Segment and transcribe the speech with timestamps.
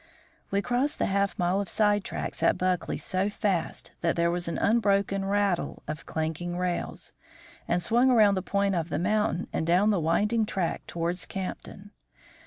[0.49, 4.47] We crossed the half mile of side tracks at Buckley so fast that there was
[4.47, 7.13] an unbroken rattle of clanking rails,
[7.67, 11.91] and swung around the point of the mountain and down the winding track towards Campton.